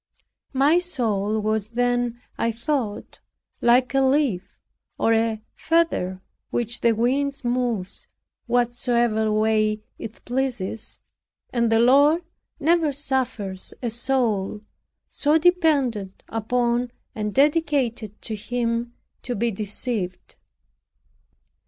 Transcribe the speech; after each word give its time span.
My 0.55 0.79
soul 0.79 1.37
was 1.39 1.69
then, 1.69 2.19
I 2.35 2.51
thought, 2.51 3.19
like 3.61 3.93
a 3.93 4.01
leaf, 4.01 4.57
or 4.97 5.13
a 5.13 5.43
feather, 5.53 6.21
which 6.49 6.81
the 6.81 6.93
wind 6.93 7.39
moves 7.45 8.07
what 8.47 8.69
way 8.69 8.73
soever 8.73 9.75
it 9.99 10.25
pleases 10.25 10.97
and 11.53 11.71
the 11.71 11.77
Lord 11.77 12.23
never 12.59 12.91
suffers 12.91 13.75
a 13.83 13.91
soul 13.91 14.61
so 15.07 15.37
dependent 15.37 16.23
upon, 16.29 16.89
and 17.13 17.31
dedicated 17.31 18.19
to 18.23 18.33
Him, 18.33 18.95
to 19.21 19.35
be 19.35 19.51
deceived. 19.51 20.35